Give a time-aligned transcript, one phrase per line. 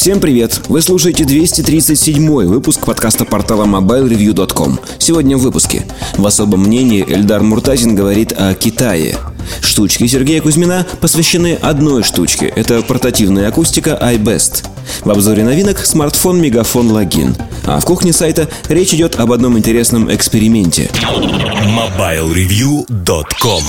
[0.00, 0.62] Всем привет!
[0.68, 7.94] Вы слушаете 237 выпуск подкаста портала MobileReview.com Сегодня в выпуске В особом мнении Эльдар Муртазин
[7.94, 9.18] говорит о Китае
[9.60, 14.64] Штучки Сергея Кузьмина посвящены одной штучке– это портативная акустика iBest.
[15.04, 17.36] В обзоре новинок смартфон Мегафон Логин.
[17.66, 20.88] А в кухне сайта речь идет об одном интересном эксперименте.
[20.96, 23.64] MobileReview.com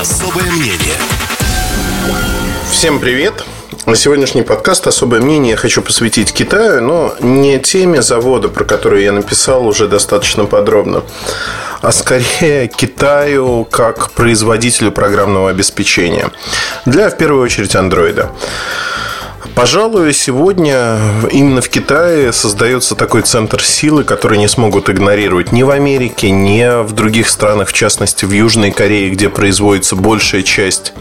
[0.00, 0.96] Особое мнение
[2.70, 3.44] Всем привет!
[3.86, 9.02] На сегодняшний подкаст особое мнение я хочу посвятить Китаю, но не теме завода, про которую
[9.02, 11.02] я написал уже достаточно подробно,
[11.82, 16.30] а скорее Китаю как производителю программного обеспечения.
[16.86, 18.30] Для, в первую очередь, андроида.
[19.54, 20.98] Пожалуй, сегодня
[21.30, 26.82] именно в Китае создается такой центр силы, который не смогут игнорировать ни в Америке, ни
[26.82, 30.92] в других странах, в частности в Южной Корее, где производится большая часть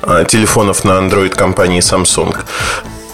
[0.00, 2.34] а, телефонов на Android компании Samsung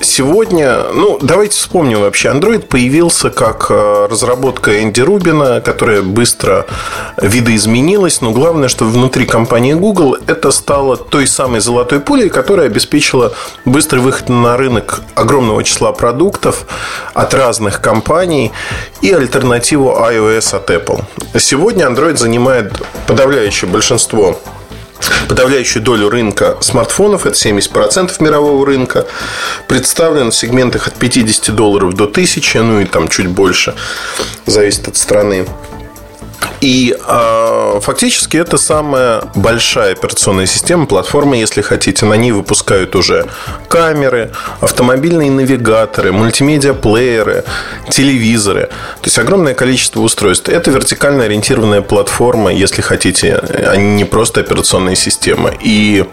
[0.08, 2.28] сегодня, ну, давайте вспомним вообще.
[2.28, 6.66] Android появился как э, разработка Энди Рубина, которая быстро
[7.20, 13.34] видоизменилась, но главное, что внутри компании Google это стало той самой золотой пулей, которая обеспечила
[13.64, 16.66] быстрый выход на рынок огромного числа продуктов
[17.14, 18.50] от разных компаний
[19.02, 21.04] и альтернативу iOS от Apple.
[21.38, 24.38] Сегодня Android занимает подавляющее большинство
[25.28, 29.06] подавляющую долю рынка смартфонов, это 70% мирового рынка,
[29.66, 33.74] представлен в сегментах от 50 долларов до 1000, ну и там чуть больше,
[34.46, 35.46] зависит от страны.
[36.60, 42.04] И э, фактически это самая большая операционная система, платформа, если хотите.
[42.06, 43.26] На ней выпускают уже
[43.68, 47.44] камеры, автомобильные навигаторы, мультимедиа-плееры,
[47.90, 48.62] телевизоры.
[49.00, 50.48] То есть огромное количество устройств.
[50.48, 55.52] Это вертикально ориентированная платформа, если хотите, а не просто операционная система.
[55.60, 56.04] И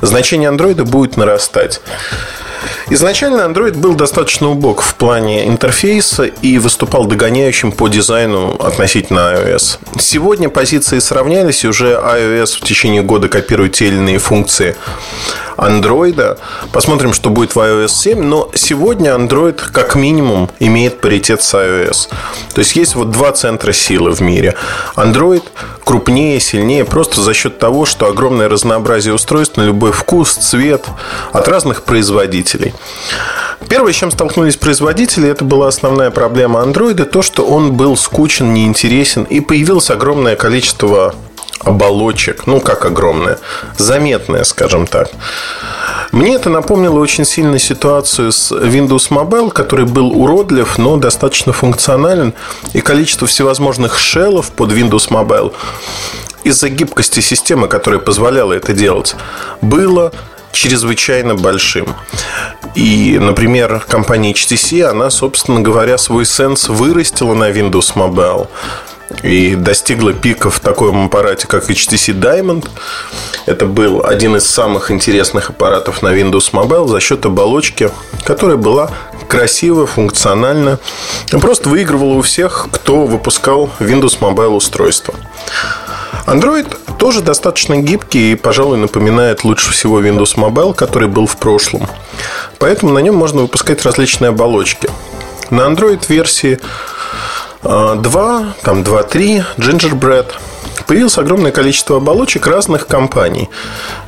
[0.00, 1.80] значение андроида будет нарастать.
[2.90, 9.78] Изначально Android был достаточно убог в плане интерфейса и выступал догоняющим по дизайну относительно iOS.
[9.98, 14.76] Сегодня позиции сравнялись, и уже iOS в течение года копирует те или иные функции
[15.58, 16.38] Android.
[16.72, 18.22] Посмотрим, что будет в iOS 7.
[18.22, 22.08] Но сегодня Android как минимум имеет паритет с iOS.
[22.54, 24.54] То есть есть вот два центра силы в мире.
[24.96, 25.42] Android
[25.84, 30.84] крупнее, сильнее просто за счет того, что огромное разнообразие устройств на любой вкус, цвет
[31.32, 32.74] от разных производителей.
[33.68, 38.54] Первое, с чем столкнулись производители, это была основная проблема Android, то, что он был скучен,
[38.54, 41.14] неинтересен, и появилось огромное количество
[41.60, 43.38] оболочек, ну как огромное,
[43.76, 45.10] заметное, скажем так.
[46.12, 52.32] Мне это напомнило очень сильно ситуацию с Windows Mobile, который был уродлив, но достаточно функционален.
[52.72, 55.52] И количество всевозможных шеллов под Windows Mobile
[56.44, 59.16] из-за гибкости системы, которая позволяла это делать,
[59.60, 60.12] было
[60.52, 61.94] чрезвычайно большим.
[62.74, 68.48] И, например, компания HTC, она, собственно говоря, свой сенс вырастила на Windows Mobile
[69.22, 72.68] и достигла пика в таком аппарате, как HTC Diamond.
[73.46, 77.90] Это был один из самых интересных аппаратов на Windows Mobile за счет оболочки,
[78.24, 78.90] которая была
[79.28, 80.78] красиво, функционально.
[81.30, 85.14] Просто выигрывала у всех, кто выпускал Windows Mobile устройство.
[86.26, 86.66] Android
[86.98, 91.86] тоже достаточно гибкий и, пожалуй, напоминает лучше всего Windows Mobile, который был в прошлом.
[92.58, 94.90] Поэтому на нем можно выпускать различные оболочки.
[95.50, 96.58] На Android версии
[97.62, 100.26] 2, там 2.3, Gingerbread.
[100.86, 103.50] Появилось огромное количество оболочек разных компаний.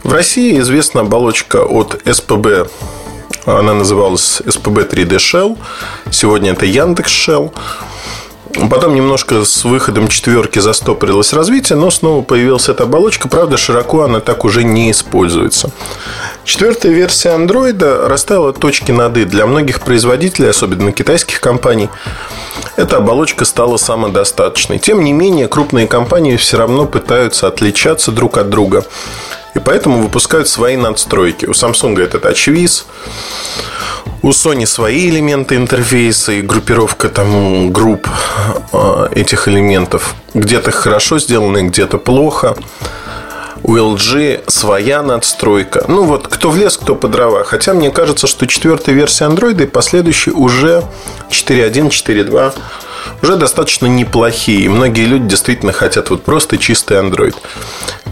[0.04, 2.70] В России известна оболочка от SPB.
[3.46, 5.58] Она называлась SPB 3D Shell.
[6.10, 7.52] Сегодня это Яндекс Shell.
[8.68, 13.28] Потом немножко с выходом четверки застопорилось развитие, но снова появилась эта оболочка.
[13.28, 15.70] Правда, широко она так уже не используется.
[16.50, 21.88] Четвертая версия андроида расставила точки над «и» для многих производителей, особенно китайских компаний.
[22.74, 24.80] Эта оболочка стала самодостаточной.
[24.80, 28.84] Тем не менее, крупные компании все равно пытаются отличаться друг от друга.
[29.54, 31.46] И поэтому выпускают свои надстройки.
[31.46, 32.82] У Samsung это TouchWiz,
[34.22, 38.08] у Sony свои элементы интерфейса и группировка там групп
[38.72, 40.16] э, этих элементов.
[40.34, 42.56] Где-то хорошо сделаны, где-то плохо.
[43.70, 45.84] У LG своя надстройка.
[45.86, 47.44] Ну вот, кто в лес, кто по дрова.
[47.44, 50.82] Хотя мне кажется, что четвертая версия Android и последующие уже
[51.30, 52.54] 4.1, 4.2
[53.22, 54.68] уже достаточно неплохие.
[54.68, 57.36] Многие люди действительно хотят вот просто чистый Android.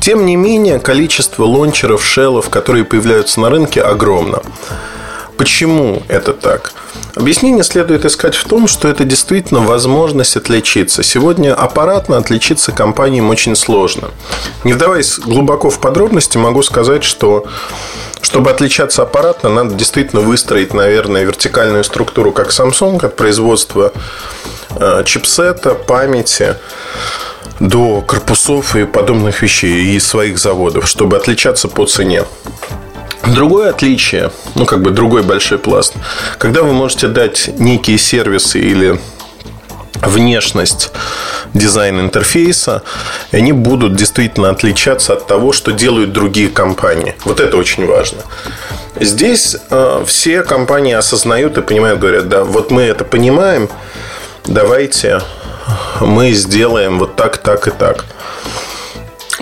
[0.01, 4.43] Тем не менее, количество лончеров, шеллов, которые появляются на рынке, огромно.
[5.39, 6.73] Почему это так?
[7.15, 11.05] Объяснение следует искать в том, что это действительно возможность отличиться.
[11.05, 14.11] Сегодня аппаратно отличиться компаниям очень сложно.
[14.65, 17.47] Не вдаваясь глубоко в подробности, могу сказать, что
[18.21, 23.93] чтобы отличаться аппаратно, надо действительно выстроить, наверное, вертикальную структуру, как Samsung, от производства
[24.77, 26.57] э, чипсета, памяти
[27.61, 32.25] до корпусов и подобных вещей и своих заводов, чтобы отличаться по цене.
[33.35, 35.95] Другое отличие, ну как бы другой большой пласт,
[36.39, 38.99] когда вы можете дать некие сервисы или
[40.03, 40.91] внешность
[41.55, 42.83] дизайн интерфейса,
[43.33, 47.15] и они будут действительно отличаться от того, что делают другие компании.
[47.25, 48.19] Вот это очень важно.
[49.01, 53.69] Здесь э, все компании осознают и понимают, говорят, да, вот мы это понимаем,
[54.47, 55.21] давайте
[56.01, 58.05] мы сделаем вот так, так и так.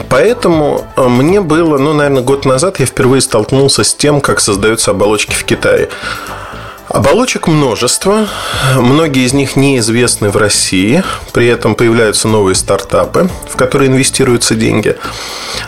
[0.09, 4.91] Поэтому э, мне было, ну, наверное, год назад я впервые столкнулся с тем, как создаются
[4.91, 5.89] оболочки в Китае.
[6.89, 8.29] Оболочек множество,
[8.77, 11.03] многие из них неизвестны в России,
[11.33, 14.97] при этом появляются новые стартапы, в которые инвестируются деньги.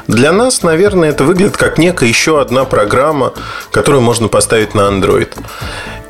[0.07, 3.33] Для нас, наверное, это выглядит как некая еще одна программа,
[3.73, 5.29] которую можно поставить на Android.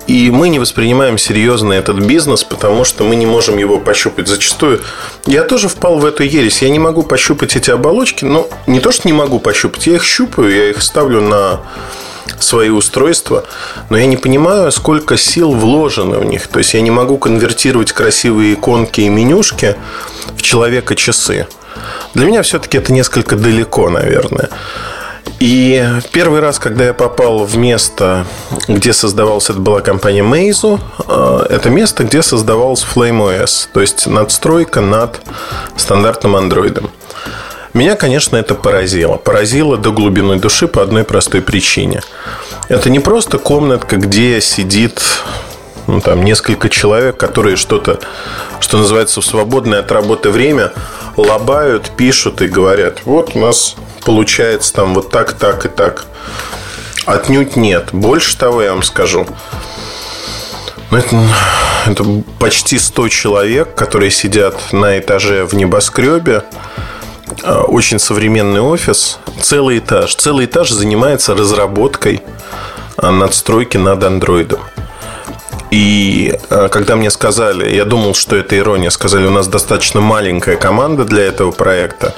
[0.09, 4.27] И мы не воспринимаем серьезно этот бизнес, потому что мы не можем его пощупать.
[4.27, 4.81] Зачастую
[5.27, 6.63] я тоже впал в эту ересь.
[6.63, 10.05] Я не могу пощупать эти оболочки, но не то, что не могу пощупать, я их
[10.05, 11.61] щупаю, я их ставлю на
[12.41, 13.45] свои устройства,
[13.91, 16.47] но я не понимаю, сколько сил вложено в них.
[16.49, 19.77] То есть я не могу конвертировать красивые иконки и менюшки
[20.35, 21.47] в человека часы.
[22.15, 24.49] Для меня все-таки это несколько далеко, наверное.
[25.41, 28.27] И первый раз, когда я попал в место,
[28.67, 34.81] где создавалась, это была компания Meizu, э, это место, где создавалась FlameOS, то есть надстройка
[34.81, 35.21] над
[35.77, 36.91] стандартным андроидом.
[37.75, 39.17] Меня, конечно, это поразило.
[39.17, 42.03] Поразило до глубины души по одной простой причине.
[42.69, 45.01] Это не просто комнатка, где сидит
[45.89, 47.99] ну, там, несколько человек, которые что-то,
[48.61, 50.73] что называется, в свободное от работы время
[51.17, 53.75] лобают, пишут и говорят, вот у нас
[54.05, 56.05] получается там вот так, так и так.
[57.07, 57.89] Отнюдь нет.
[57.93, 59.27] Больше того, я вам скажу.
[60.91, 61.27] Ну, это,
[61.87, 62.05] это
[62.39, 66.45] почти 100 человек, которые сидят на этаже в небоскребе.
[67.45, 69.19] А, очень современный офис.
[69.41, 70.15] Целый этаж.
[70.17, 72.23] Целый этаж занимается разработкой
[72.99, 74.61] а, надстройки над андроидом.
[75.71, 80.57] И а, когда мне сказали, я думал, что это ирония, сказали, у нас достаточно маленькая
[80.57, 82.15] команда для этого проекта.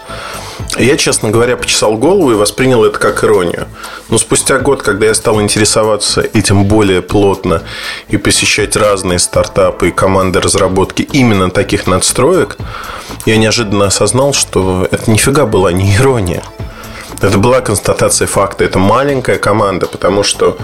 [0.79, 3.67] Я, честно говоря, почесал голову и воспринял это как иронию.
[4.09, 7.63] Но спустя год, когда я стал интересоваться этим более плотно
[8.09, 12.57] и посещать разные стартапы и команды разработки именно таких надстроек,
[13.27, 16.45] я неожиданно осознал, что это нифига была не ирония.
[17.21, 18.65] Это была констатация факта.
[18.65, 20.57] Это маленькая команда, потому что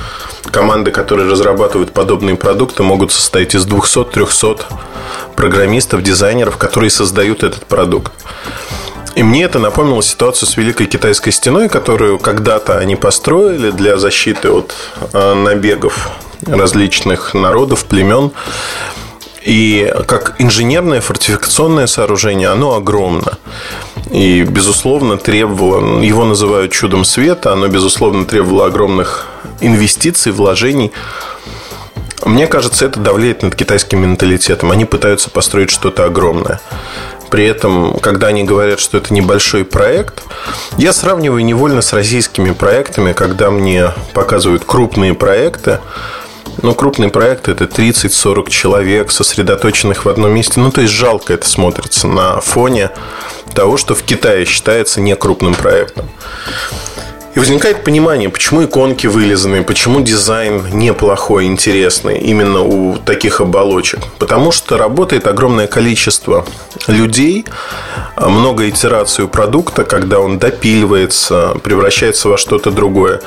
[0.50, 4.62] команды, которые разрабатывают подобные продукты, могут состоять из 200-300
[5.35, 8.12] программистов, дизайнеров, которые создают этот продукт.
[9.14, 14.50] И мне это напомнило ситуацию с Великой Китайской стеной, которую когда-то они построили для защиты
[14.50, 14.75] от
[15.12, 16.11] э, набегов
[16.47, 18.32] различных народов, племен.
[19.46, 23.38] И как инженерное фортификационное сооружение, оно огромно.
[24.10, 29.26] И, безусловно, требовало, его называют чудом света, оно, безусловно, требовало огромных
[29.60, 30.90] инвестиций, вложений.
[32.25, 34.72] Мне кажется, это давляет над китайским менталитетом.
[34.72, 36.60] Они пытаются построить что-то огромное.
[37.31, 40.25] При этом, когда они говорят, что это небольшой проект,
[40.76, 45.78] я сравниваю невольно с российскими проектами, когда мне показывают крупные проекты.
[46.62, 50.61] Ну, крупный проект это 30-40 человек, сосредоточенных в одном месте.
[50.61, 52.91] Ну, то есть жалко это смотрится на фоне
[53.55, 56.09] того, что в Китае считается некрупным проектом.
[57.37, 64.00] И возникает понимание, почему иконки вылизаны, почему дизайн неплохой, интересный именно у таких оболочек.
[64.19, 66.47] Потому что работает огромное количество
[66.87, 67.45] людей,
[68.16, 73.21] много итераций продукта, когда он допиливается, превращается во что-то другое.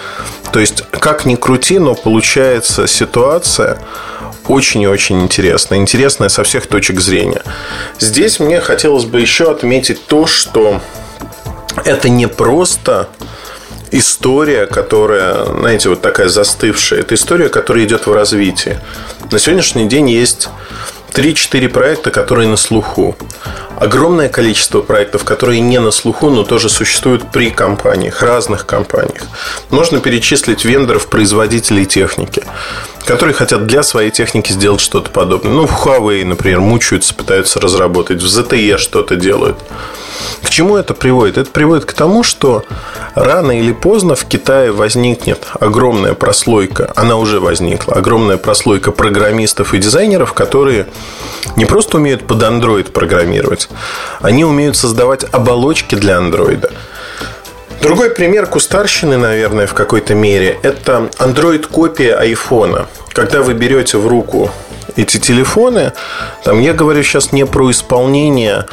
[0.52, 3.78] То есть, как ни крути, но получается ситуация
[4.48, 5.78] очень и очень интересная.
[5.78, 7.44] Интересная со всех точек зрения.
[8.00, 10.82] Здесь мне хотелось бы еще отметить то, что
[11.86, 13.08] это не просто
[13.92, 17.02] история, которая, знаете, вот такая застывшая.
[17.02, 18.80] Это история, которая идет в развитии.
[19.32, 20.50] На сегодняшний день есть
[21.14, 23.16] 3-4 проекта, которые на слуху.
[23.78, 29.24] Огромное количество проектов, которые не на слуху, но тоже существуют при компаниях, разных компаниях.
[29.70, 32.44] Можно перечислить вендоров, производителей техники,
[33.06, 35.54] которые хотят для своей техники сделать что-то подобное.
[35.54, 38.22] Ну, в Huawei, например, мучаются, пытаются разработать.
[38.22, 39.58] В ZTE что-то делают.
[40.44, 41.38] К чему это приводит?
[41.38, 42.64] Это приводит к тому, что
[43.16, 49.78] рано или поздно в Китае возникнет огромная прослойка, она уже возникла, огромная прослойка программистов и
[49.78, 50.88] дизайнеров, которые
[51.56, 53.70] не просто умеют под Android программировать,
[54.22, 56.72] они умеют создавать оболочки для Android.
[57.82, 62.88] Другой пример кустарщины, наверное, в какой-то мере, это Android-копия айфона.
[63.14, 64.52] Когда вы берете в руку
[64.98, 65.94] эти телефоны,
[66.44, 68.66] там я говорю сейчас не про исполнение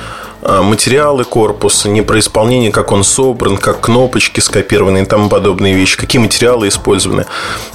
[0.63, 5.97] материалы корпуса, не про исполнение, как он собран, как кнопочки скопированы и тому подобные вещи,
[5.97, 7.27] какие материалы использованы.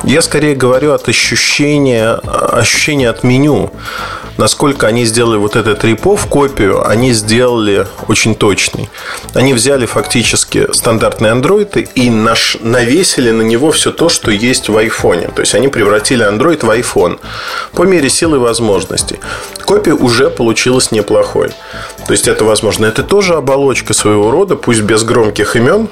[0.04, 3.72] Я скорее говорю от ощущения, ощущения от меню.
[4.38, 8.90] Насколько они сделали вот этот репов копию, они сделали очень точный.
[9.34, 14.78] Они взяли фактически стандартные андроиды и наш, навесили на него все то, что есть в
[14.78, 15.28] айфоне.
[15.28, 17.20] То есть они превратили Android в iPhone
[17.74, 19.20] по мере силы и возможностей.
[19.66, 21.50] Копия уже получилась неплохой.
[22.08, 22.86] То есть это возможно.
[22.86, 25.90] Это тоже оболочка своего рода, пусть без громких имен,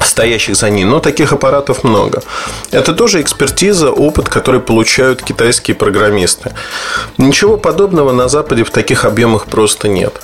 [0.00, 2.22] стоящих за ней, но таких аппаратов много.
[2.70, 6.52] Это тоже экспертиза, опыт, который получают китайские программисты.
[7.18, 10.14] Ничего подобного на Западе в таких объемах просто нет.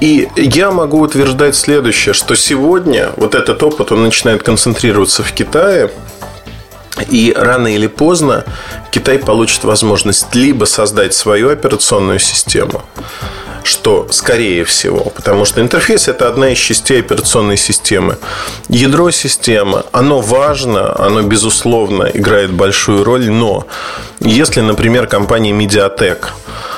[0.00, 5.90] И я могу утверждать следующее, что сегодня вот этот опыт, он начинает концентрироваться в Китае,
[7.10, 8.44] и рано или поздно
[8.90, 12.82] Китай получит возможность либо создать свою операционную систему,
[13.64, 18.18] что скорее всего, потому что интерфейс это одна из частей операционной системы.
[18.68, 23.66] Ядро системы, оно важно, оно безусловно играет большую роль, но
[24.20, 26.26] если, например, компания Mediatek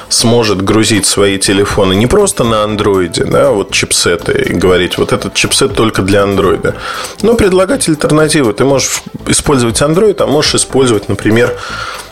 [0.09, 5.35] сможет грузить свои телефоны не просто на андроиде, да, вот чипсеты, и говорить, вот этот
[5.35, 6.77] чипсет только для андроида,
[7.23, 8.53] но предлагать альтернативы.
[8.53, 11.57] Ты можешь использовать андроид, а можешь использовать, например,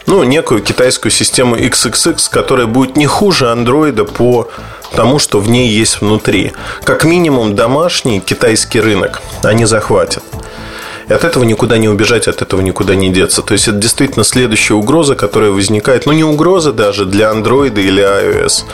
[0.07, 4.49] ну, некую китайскую систему XXX, которая будет не хуже андроида по
[4.95, 6.53] тому, что в ней есть внутри.
[6.85, 10.23] Как минимум домашний китайский рынок они захватят.
[11.09, 13.43] И от этого никуда не убежать, от этого никуда не деться.
[13.43, 16.07] То есть это действительно следующая угроза, которая возникает.
[16.07, 18.65] Ну, не угроза даже для Android или iOS.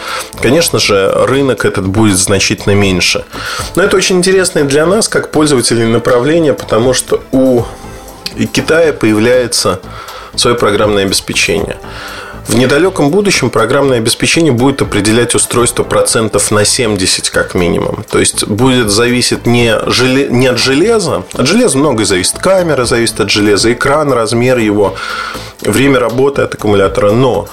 [0.41, 3.25] Конечно же, рынок этот будет значительно меньше.
[3.75, 7.65] Но это очень интересно и для нас, как пользователей направления, потому что у
[8.53, 9.81] Китая появляется
[10.37, 11.77] свое программное обеспечение.
[12.51, 18.05] В недалеком будущем программное обеспечение будет определять устройство процентов на 70 как минимум.
[18.11, 20.29] То есть будет зависеть не, желе...
[20.29, 21.23] не от железа.
[21.35, 22.39] От железа многое зависит.
[22.39, 24.97] Камера зависит от железа, экран, размер его,
[25.61, 27.13] время работы от аккумулятора.
[27.13, 27.49] Но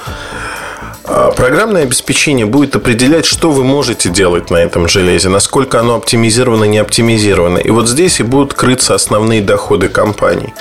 [1.08, 6.80] Программное обеспечение будет определять, что вы можете делать на этом железе, насколько оно оптимизировано, не
[6.80, 7.60] оптимизировано.
[7.60, 10.54] И вот здесь и будут крыться основные доходы компаний.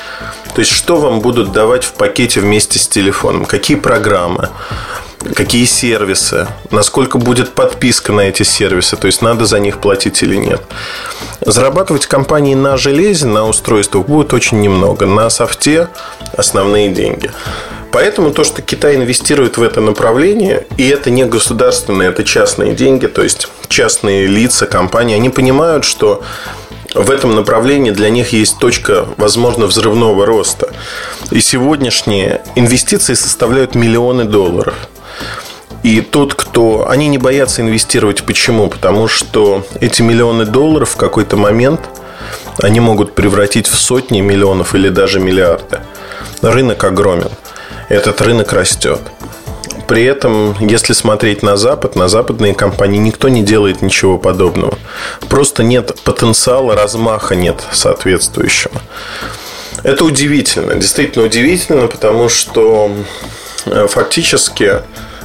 [0.55, 4.51] То есть, что вам будут давать в пакете вместе с телефоном, какие программы,
[5.35, 10.37] какие сервисы, насколько будет подписка на эти сервисы, то есть надо за них платить или
[10.37, 10.63] нет.
[11.41, 15.07] Зарабатывать компании на железе, на устройствах будет очень немного.
[15.07, 15.89] На софте
[16.37, 17.31] основные деньги.
[17.93, 23.07] Поэтому то, что Китай инвестирует в это направление, и это не государственные, это частные деньги,
[23.07, 26.23] то есть частные лица, компании, они понимают, что
[26.95, 30.71] в этом направлении для них есть точка, возможно, взрывного роста.
[31.31, 34.75] И сегодняшние инвестиции составляют миллионы долларов.
[35.83, 36.89] И тот, кто...
[36.89, 38.25] Они не боятся инвестировать.
[38.25, 38.69] Почему?
[38.69, 41.81] Потому что эти миллионы долларов в какой-то момент
[42.63, 45.81] они могут превратить в сотни миллионов или даже миллиарды.
[46.43, 47.31] Рынок огромен.
[47.89, 49.01] Этот рынок растет.
[49.87, 54.77] При этом, если смотреть на Запад, на западные компании, никто не делает ничего подобного.
[55.29, 58.83] Просто нет потенциала, размаха нет соответствующего.
[59.85, 62.91] Это удивительно, действительно удивительно, потому что
[63.67, 64.83] э, фактически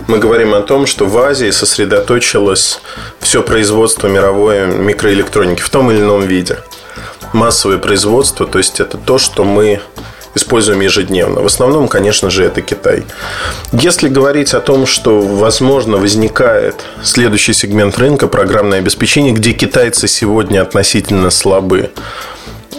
[0.08, 2.82] мы говорим о том, что в Азии сосредоточилось
[3.20, 6.60] все производство мировой микроэлектроники в том или ином виде.
[7.34, 9.82] Массовое производство, то есть это то, что мы
[10.36, 11.42] используем ежедневно.
[11.42, 13.04] В основном, конечно же, это Китай.
[13.72, 20.62] Если говорить о том, что, возможно, возникает следующий сегмент рынка, программное обеспечение, где китайцы сегодня
[20.62, 21.92] относительно слабы,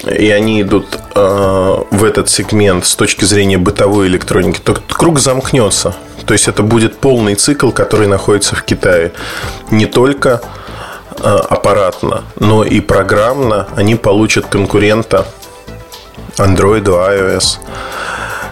[0.07, 5.95] и они идут э, в этот сегмент с точки зрения бытовой электроники, то круг замкнется.
[6.27, 9.13] То есть это будет полный цикл, который находится в Китае.
[9.71, 10.41] Не только
[11.11, 15.27] э, аппаратно, но и программно они получат конкурента
[16.39, 17.59] Android, iOS.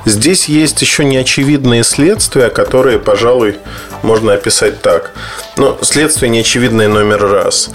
[0.04, 3.58] Здесь есть еще неочевидные следствия, которые, пожалуй,
[4.02, 5.12] можно описать так.
[5.56, 7.70] Но следствие неочевидное номер раз.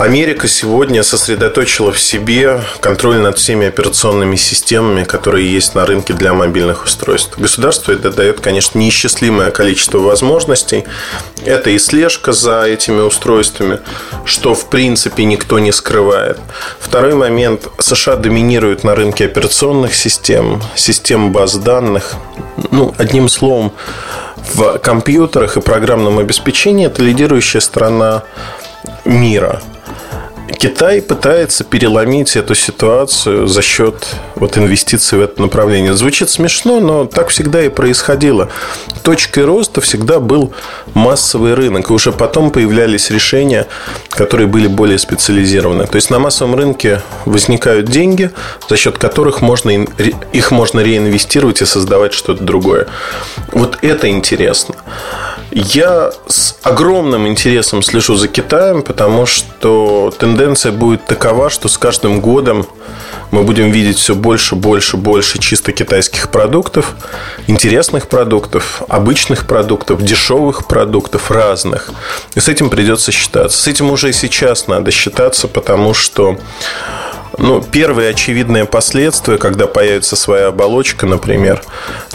[0.00, 6.32] Америка сегодня сосредоточила в себе контроль над всеми операционными системами, которые есть на рынке для
[6.32, 7.38] мобильных устройств.
[7.38, 10.84] Государство это дает, конечно, неисчислимое количество возможностей.
[11.44, 13.80] Это и слежка за этими устройствами,
[14.24, 16.38] что в принципе никто не скрывает.
[16.78, 17.68] Второй момент.
[17.78, 22.14] США доминируют на рынке операционных систем, систем баз данных.
[22.70, 23.72] Ну, одним словом,
[24.54, 28.22] в компьютерах и программном обеспечении это лидирующая страна
[29.04, 29.60] мира–
[30.60, 35.94] Китай пытается переломить эту ситуацию за счет вот инвестиций в это направление.
[35.94, 38.50] Звучит смешно, но так всегда и происходило.
[39.02, 40.52] Точкой роста всегда был
[40.92, 43.68] массовый рынок, и уже потом появлялись решения,
[44.10, 45.86] которые были более специализированы.
[45.86, 48.30] То есть на массовом рынке возникают деньги,
[48.68, 52.86] за счет которых можно, их можно реинвестировать и создавать что-то другое.
[53.52, 54.74] Вот это интересно.
[55.50, 62.20] Я с огромным интересом слежу за Китаем, потому что тенденция будет такова, что с каждым
[62.20, 62.66] годом
[63.32, 66.94] мы будем видеть все больше, больше, больше чисто китайских продуктов,
[67.48, 71.90] интересных продуктов, обычных продуктов, дешевых продуктов, разных.
[72.34, 73.60] И с этим придется считаться.
[73.60, 76.38] С этим уже сейчас надо считаться, потому что
[77.40, 81.62] ну, первые очевидные последствия, когда появится своя оболочка, например,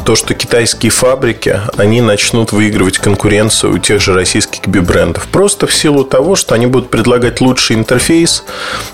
[0.06, 5.28] то, что китайские фабрики, они начнут выигрывать конкуренцию у тех же российских бибрендов.
[5.28, 8.44] Просто в силу того, что они будут предлагать лучший интерфейс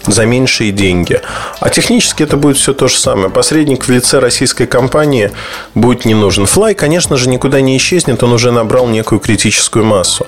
[0.07, 1.21] за меньшие деньги.
[1.59, 3.29] А технически это будет все то же самое.
[3.29, 5.31] Посредник в лице российской компании
[5.75, 6.45] будет не нужен.
[6.45, 10.25] Fly, конечно же, никуда не исчезнет, он уже набрал некую критическую массу.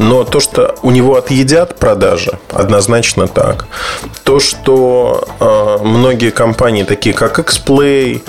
[0.00, 3.66] Но то, что у него отъедят продажи, однозначно так.
[4.24, 5.24] То, что
[5.82, 8.22] многие компании, такие как Xplay,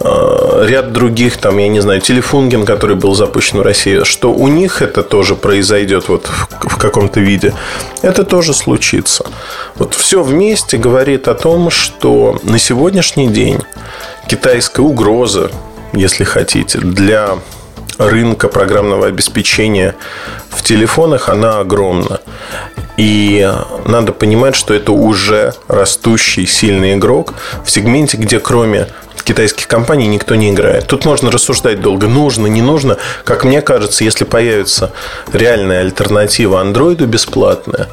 [0.00, 4.48] а, ряд других, там, я не знаю, Телефунген, который был запущен в России, что у
[4.48, 7.54] них это тоже произойдет вот в, в каком-то виде,
[8.02, 9.26] это тоже случится.
[9.76, 13.60] Вот все вместе говорит о том, что на сегодняшний день
[14.28, 15.50] китайская угроза,
[15.92, 17.38] если хотите, для
[17.98, 19.96] рынка программного обеспечения
[20.50, 22.20] в телефонах, она огромна.
[22.98, 23.48] И
[23.86, 27.32] надо понимать, что это уже растущий сильный игрок
[27.64, 28.88] в сегменте, где кроме
[29.22, 30.86] китайских компаний никто не играет.
[30.88, 32.96] Тут можно рассуждать долго, нужно, не нужно.
[33.24, 34.90] Как мне кажется, если появится
[35.32, 37.88] реальная альтернатива андроиду бесплатная,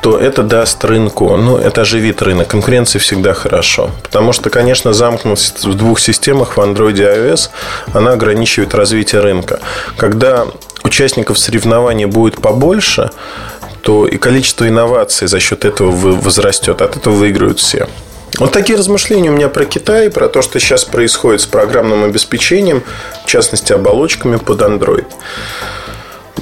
[0.00, 2.48] то это даст рынку, ну, это оживит рынок.
[2.48, 3.90] Конкуренция всегда хорошо.
[4.02, 7.50] Потому что, конечно, замкнутость в двух системах, в Android и iOS,
[7.92, 9.60] она ограничивает развитие рынка.
[9.96, 10.46] Когда
[10.82, 13.10] участников соревнования будет побольше,
[13.82, 16.82] то и количество инноваций за счет этого возрастет.
[16.82, 17.88] От этого выиграют все.
[18.38, 22.84] Вот такие размышления у меня про Китай, про то, что сейчас происходит с программным обеспечением,
[23.24, 25.06] в частности, оболочками под Android.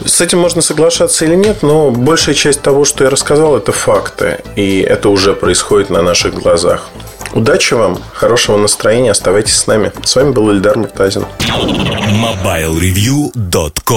[0.05, 4.41] С этим можно соглашаться или нет, но большая часть того, что я рассказал, это факты.
[4.55, 6.91] И это уже происходит на наших глазах.
[7.33, 9.91] Удачи вам, хорошего настроения, оставайтесь с нами.
[10.05, 11.27] С вами был Ильдар Муртазин.
[11.41, 13.95] MobileReview.com